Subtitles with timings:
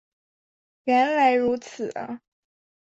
[0.85, 2.21] 原来如此啊